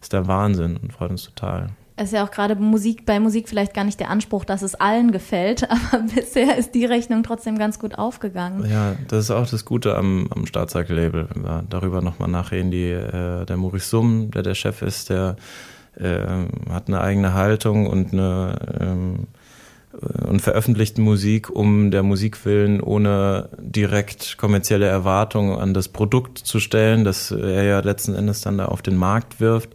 ist 0.00 0.12
der 0.12 0.26
Wahnsinn 0.26 0.78
und 0.78 0.92
freut 0.92 1.10
uns 1.10 1.24
total. 1.24 1.70
Es 1.96 2.06
ist 2.06 2.12
ja 2.12 2.24
auch 2.24 2.30
gerade 2.30 2.56
Musik, 2.56 3.04
bei 3.04 3.20
Musik 3.20 3.46
vielleicht 3.46 3.74
gar 3.74 3.84
nicht 3.84 4.00
der 4.00 4.08
Anspruch, 4.08 4.46
dass 4.46 4.62
es 4.62 4.74
allen 4.74 5.12
gefällt, 5.12 5.68
aber 5.92 6.02
bisher 6.14 6.56
ist 6.56 6.74
die 6.74 6.86
Rechnung 6.86 7.22
trotzdem 7.22 7.58
ganz 7.58 7.78
gut 7.78 7.98
aufgegangen. 7.98 8.70
Ja, 8.70 8.94
das 9.08 9.24
ist 9.24 9.30
auch 9.30 9.46
das 9.46 9.66
Gute 9.66 9.96
am, 9.96 10.26
am 10.34 10.46
Staatscycle-Label. 10.46 11.28
Wenn 11.34 11.44
wir 11.44 11.64
darüber 11.68 12.00
nochmal 12.00 12.28
nachreden, 12.30 12.70
die, 12.70 12.90
äh, 12.90 13.44
der 13.44 13.56
Maurice 13.58 13.90
Summ, 13.90 14.30
der 14.30 14.42
der 14.42 14.54
Chef 14.54 14.80
ist, 14.80 15.10
der 15.10 15.36
hat 15.96 16.88
eine 16.88 17.00
eigene 17.00 17.34
Haltung 17.34 17.86
und 17.86 18.12
eine 18.12 18.78
ähm, 18.80 19.26
und 20.26 20.40
veröffentlicht 20.40 20.98
Musik 20.98 21.50
um 21.50 21.90
der 21.90 22.02
Musik 22.02 22.44
willen, 22.44 22.80
ohne 22.80 23.48
direkt 23.58 24.38
kommerzielle 24.38 24.86
Erwartungen 24.86 25.58
an 25.58 25.74
das 25.74 25.88
Produkt 25.88 26.38
zu 26.38 26.60
stellen, 26.60 27.04
das 27.04 27.32
er 27.32 27.64
ja 27.64 27.80
letzten 27.80 28.14
Endes 28.14 28.40
dann 28.40 28.58
da 28.58 28.66
auf 28.66 28.82
den 28.82 28.96
Markt 28.96 29.40
wirft. 29.40 29.70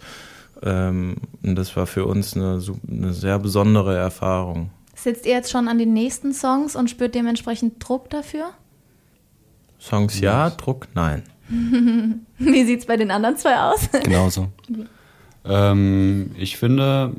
Ähm, 0.63 1.17
und 1.43 1.55
das 1.55 1.75
war 1.75 1.85
für 1.85 2.05
uns 2.05 2.35
eine, 2.35 2.61
eine 2.89 3.13
sehr 3.13 3.39
besondere 3.39 3.95
Erfahrung. 3.97 4.69
Sitzt 4.95 5.25
ihr 5.25 5.33
jetzt 5.33 5.51
schon 5.51 5.67
an 5.67 5.77
den 5.77 5.93
nächsten 5.93 6.33
Songs 6.33 6.75
und 6.75 6.89
spürt 6.89 7.13
dementsprechend 7.13 7.85
Druck 7.85 8.09
dafür? 8.09 8.51
Songs 9.79 10.19
ja, 10.21 10.49
Druck 10.49 10.87
nein. 10.95 11.23
Wie 12.39 12.63
sieht's 12.63 12.85
bei 12.85 12.97
den 12.97 13.11
anderen 13.11 13.37
zwei 13.37 13.59
aus? 13.59 13.89
Genauso. 14.03 14.47
Ähm, 15.47 16.31
ich 16.37 16.57
finde, 16.57 17.13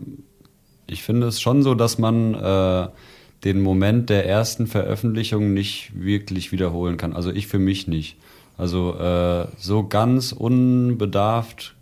ich 0.87 1.03
finde 1.03 1.27
es 1.29 1.41
schon 1.41 1.63
so, 1.63 1.75
dass 1.75 1.99
man 1.99 2.35
äh, 2.35 2.89
den 3.45 3.61
Moment 3.61 4.11
der 4.11 4.27
ersten 4.27 4.67
Veröffentlichung 4.67 5.53
nicht 5.53 5.93
wirklich 5.95 6.53
wiederholen 6.53 6.97
kann. 6.97 7.13
Also 7.13 7.31
ich 7.31 7.47
für 7.47 7.59
mich 7.59 7.87
nicht. 7.87 8.17
Also 8.59 8.99
äh, 8.99 9.47
so 9.59 9.87
ganz 9.87 10.33
unbedarft 10.33 11.75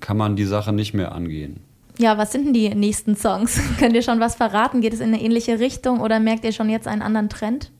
kann 0.00 0.16
man 0.16 0.36
die 0.36 0.44
Sache 0.44 0.72
nicht 0.72 0.94
mehr 0.94 1.12
angehen. 1.12 1.60
Ja, 1.98 2.16
was 2.16 2.32
sind 2.32 2.46
denn 2.46 2.54
die 2.54 2.74
nächsten 2.74 3.14
Songs? 3.14 3.60
Könnt 3.78 3.94
ihr 3.94 4.02
schon 4.02 4.20
was 4.20 4.34
verraten? 4.34 4.80
Geht 4.80 4.94
es 4.94 5.00
in 5.00 5.08
eine 5.08 5.22
ähnliche 5.22 5.60
Richtung 5.60 6.00
oder 6.00 6.18
merkt 6.18 6.44
ihr 6.44 6.52
schon 6.52 6.70
jetzt 6.70 6.88
einen 6.88 7.02
anderen 7.02 7.28
Trend? 7.28 7.70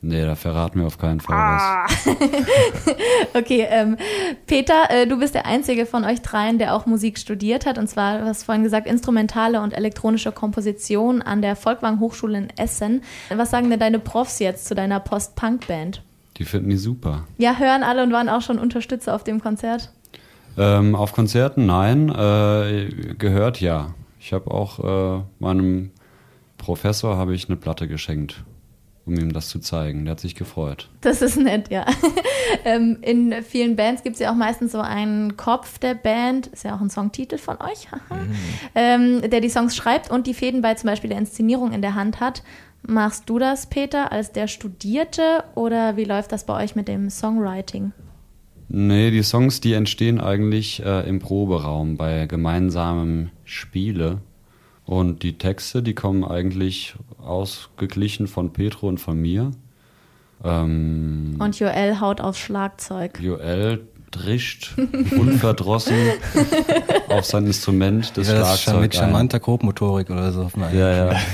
Nee, 0.00 0.24
da 0.24 0.36
verraten 0.36 0.78
wir 0.78 0.86
auf 0.86 0.98
keinen 0.98 1.20
Fall 1.20 1.36
was. 1.36 2.16
Okay, 3.34 3.66
ähm, 3.68 3.96
Peter, 4.46 4.90
äh, 4.90 5.06
du 5.06 5.18
bist 5.18 5.34
der 5.34 5.46
einzige 5.46 5.86
von 5.86 6.04
euch 6.04 6.22
dreien, 6.22 6.58
der 6.58 6.74
auch 6.74 6.86
Musik 6.86 7.18
studiert 7.18 7.66
hat. 7.66 7.78
Und 7.78 7.88
zwar, 7.88 8.18
du 8.18 8.24
hast 8.24 8.44
vorhin 8.44 8.62
gesagt, 8.62 8.86
instrumentale 8.86 9.60
und 9.60 9.72
elektronische 9.72 10.30
Komposition 10.32 11.20
an 11.20 11.42
der 11.42 11.56
Volkwang 11.56 11.98
Hochschule 12.00 12.38
in 12.38 12.48
Essen. 12.56 13.02
Was 13.34 13.50
sagen 13.50 13.70
denn 13.70 13.80
deine 13.80 13.98
Profs 13.98 14.38
jetzt 14.38 14.66
zu 14.66 14.74
deiner 14.74 15.00
Post-Punk-Band? 15.00 16.02
Die 16.36 16.44
finden 16.44 16.70
die 16.70 16.76
super. 16.76 17.24
Ja, 17.36 17.56
hören 17.58 17.82
alle 17.82 18.04
und 18.04 18.12
waren 18.12 18.28
auch 18.28 18.42
schon 18.42 18.58
Unterstützer 18.58 19.14
auf 19.14 19.24
dem 19.24 19.40
Konzert. 19.40 19.92
Ähm, 20.56 20.94
auf 20.94 21.12
Konzerten 21.12 21.66
nein, 21.66 22.08
äh, 22.08 23.14
gehört 23.18 23.60
ja. 23.60 23.94
Ich 24.20 24.32
habe 24.32 24.50
auch 24.50 25.18
äh, 25.18 25.22
meinem 25.38 25.90
Professor 26.56 27.16
habe 27.16 27.34
ich 27.34 27.48
eine 27.48 27.56
Platte 27.56 27.88
geschenkt, 27.88 28.42
um 29.08 29.18
ihm 29.18 29.32
das 29.32 29.48
zu 29.48 29.58
zeigen. 29.58 30.04
Der 30.04 30.12
hat 30.12 30.20
sich 30.20 30.34
gefreut. 30.34 30.88
Das 31.00 31.22
ist 31.22 31.36
nett, 31.36 31.70
ja. 31.70 31.86
ähm, 32.64 32.98
in 33.02 33.34
vielen 33.42 33.74
Bands 33.74 34.02
gibt 34.02 34.14
es 34.14 34.20
ja 34.20 34.30
auch 34.30 34.36
meistens 34.36 34.72
so 34.72 34.80
einen 34.80 35.36
Kopf 35.36 35.78
der 35.78 35.94
Band, 35.94 36.46
ist 36.48 36.64
ja 36.64 36.76
auch 36.76 36.80
ein 36.80 36.90
Songtitel 36.90 37.38
von 37.38 37.56
euch, 37.56 37.90
haha, 37.90 38.20
ähm, 38.74 39.22
der 39.28 39.40
die 39.40 39.48
Songs 39.48 39.74
schreibt 39.74 40.10
und 40.10 40.26
die 40.26 40.34
Fäden 40.34 40.62
bei 40.62 40.74
zum 40.74 40.88
Beispiel 40.88 41.10
der 41.10 41.18
Inszenierung 41.18 41.72
in 41.72 41.82
der 41.82 41.94
Hand 41.94 42.20
hat. 42.20 42.42
Machst 42.86 43.28
du 43.28 43.38
das, 43.38 43.66
Peter, 43.66 44.12
als 44.12 44.32
der 44.32 44.46
Studierte 44.46 45.44
oder 45.54 45.96
wie 45.96 46.04
läuft 46.04 46.32
das 46.32 46.46
bei 46.46 46.62
euch 46.62 46.76
mit 46.76 46.86
dem 46.88 47.10
Songwriting? 47.10 47.92
Nee, 48.68 49.10
die 49.10 49.22
Songs, 49.22 49.60
die 49.60 49.72
entstehen 49.72 50.20
eigentlich 50.20 50.84
äh, 50.84 51.08
im 51.08 51.20
Proberaum 51.20 51.96
bei 51.96 52.26
gemeinsamem 52.26 53.30
Spiele. 53.44 54.20
Und 54.88 55.22
die 55.22 55.36
Texte, 55.36 55.82
die 55.82 55.94
kommen 55.94 56.24
eigentlich 56.24 56.94
ausgeglichen 57.22 58.26
von 58.26 58.54
Petro 58.54 58.88
und 58.88 58.96
von 58.96 59.20
mir. 59.20 59.50
Ähm, 60.42 61.36
Und 61.38 61.58
Joel 61.60 62.00
haut 62.00 62.22
aufs 62.22 62.38
Schlagzeug. 62.38 63.20
Joel 63.20 63.86
drischt 64.10 64.72
unverdrossen 65.10 65.94
auf 67.10 67.26
sein 67.26 67.46
Instrument 67.46 68.16
des 68.16 68.28
Ja, 68.28 68.38
das 68.38 68.62
Schlagzeugs 68.62 68.80
mit 68.80 68.94
charmanter 68.94 69.40
Grobmotorik 69.40 70.08
oder 70.08 70.32
so. 70.32 70.50
Ja, 70.72 71.10
ja. 71.10 71.20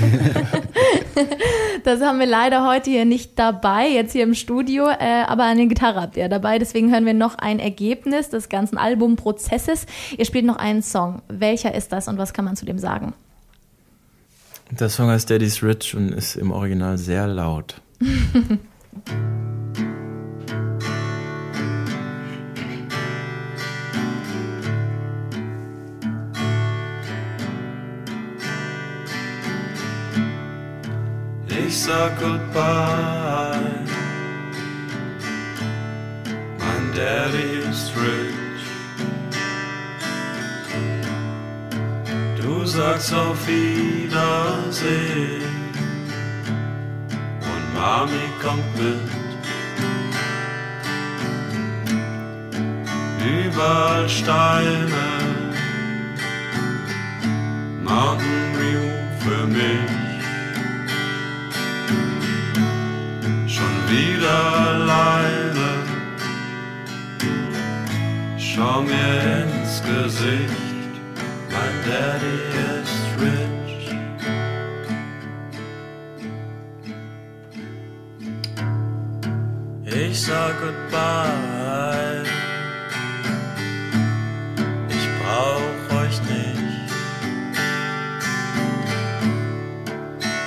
Das 1.84 2.00
haben 2.00 2.18
wir 2.18 2.26
leider 2.26 2.66
heute 2.66 2.90
hier 2.90 3.04
nicht 3.04 3.38
dabei, 3.38 3.86
jetzt 3.86 4.12
hier 4.12 4.22
im 4.22 4.32
Studio, 4.32 4.88
äh, 4.88 5.22
aber 5.26 5.44
eine 5.44 5.66
Gitarre 5.66 6.00
habt 6.00 6.16
ihr 6.16 6.30
dabei. 6.30 6.58
Deswegen 6.58 6.90
hören 6.90 7.04
wir 7.04 7.12
noch 7.12 7.36
ein 7.36 7.58
Ergebnis 7.58 8.30
des 8.30 8.48
ganzen 8.48 8.78
Albumprozesses. 8.78 9.84
Ihr 10.16 10.24
spielt 10.24 10.46
noch 10.46 10.56
einen 10.56 10.82
Song. 10.82 11.20
Welcher 11.28 11.74
ist 11.74 11.92
das 11.92 12.08
und 12.08 12.16
was 12.16 12.32
kann 12.32 12.46
man 12.46 12.56
zu 12.56 12.64
dem 12.64 12.78
sagen? 12.78 13.12
Der 14.70 14.88
Song 14.88 15.08
heißt 15.08 15.30
Daddy's 15.30 15.62
Rich 15.62 15.94
und 15.94 16.12
ist 16.12 16.36
im 16.36 16.50
Original 16.50 16.98
sehr 16.98 17.26
laut. 17.26 17.80
Ich 31.48 31.80
sag 31.80 32.18
goodbye. 32.20 33.58
Mein 36.58 36.94
Daddy 36.94 37.68
ist 37.70 37.92
rich. 37.96 38.43
Du 42.44 42.66
sagst 42.66 43.14
auf 43.14 43.38
Wiedersehen. 43.48 44.12
Und 47.40 47.74
Mami 47.74 48.26
kommt 48.42 48.70
mit. 48.76 49.00
Überall 53.46 54.08
Steine. 54.08 55.04
Mountain 57.82 58.52
View 58.58 58.90
für 59.20 59.46
mich. 59.46 60.04
schon 63.54 63.74
wieder 63.88 64.38
alleine. 64.68 65.68
Schau 68.38 68.82
mir 68.82 69.12
ins 69.42 69.82
Gesicht, 69.82 70.63
Daddy 71.86 72.40
ist 72.80 73.06
rich. 73.20 73.82
Ich 79.84 80.22
sag 80.22 80.54
goodbye. 80.62 82.24
Ich 84.88 85.06
brauch 85.20 86.00
euch 86.00 86.18
nicht. 86.22 86.90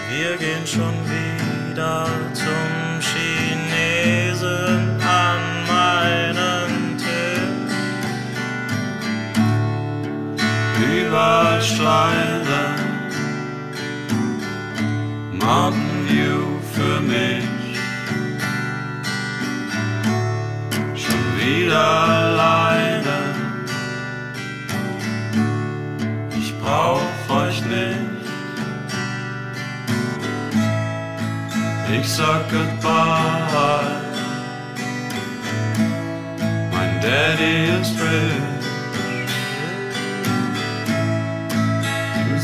Wir 0.10 0.38
gehen 0.38 0.66
schon 0.66 0.96
wieder 1.06 2.08
zum 2.34 2.67
Steine, 11.88 12.76
Mountain 15.32 16.06
View 16.10 16.60
für 16.74 17.00
mich. 17.00 17.80
Schon 21.02 21.26
wieder 21.40 21.88
alleine. 22.12 23.18
Ich 26.38 26.54
brauch 26.60 27.00
euch 27.30 27.62
nicht. 27.62 28.28
Ich 31.98 32.10
sag 32.10 32.52
goodbye. 32.52 34.02
Mein 36.74 37.00
Daddy 37.00 37.80
ist 37.80 37.96
rich. 38.02 38.57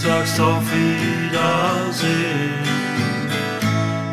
Sagst 0.04 0.40
auf 0.40 0.64
Wiedersehen. 0.74 2.52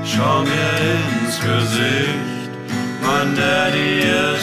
Schau 0.05 0.43
mir 0.43 0.71
ins 0.93 1.37
Gesicht. 1.41 2.51
Mein 3.03 3.35
Daddy 3.35 3.99
ist 3.99 4.40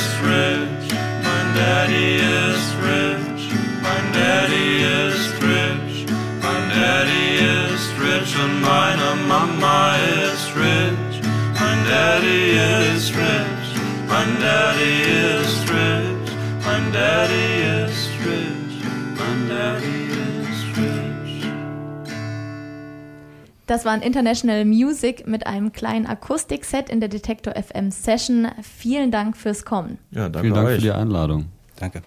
Das 23.68 23.84
war 23.84 23.92
ein 23.92 24.02
International 24.02 24.64
Music 24.64 25.28
mit 25.28 25.46
einem 25.46 25.74
kleinen 25.74 26.08
Akustikset 26.08 26.90
in 26.90 27.02
der 27.02 27.10
Detektor 27.10 27.54
FM 27.54 27.92
Session. 27.92 28.48
Vielen 28.62 29.12
Dank 29.12 29.36
fürs 29.36 29.66
Kommen. 29.66 29.98
Ja, 30.12 30.30
danke 30.30 30.40
Vielen 30.40 30.54
Dank 30.54 30.68
euch. 30.70 30.76
für 30.76 30.82
die 30.82 30.92
Einladung. 30.92 31.48
Danke. 31.76 32.02